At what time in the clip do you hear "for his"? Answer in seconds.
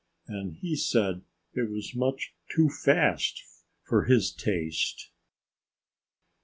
3.83-4.31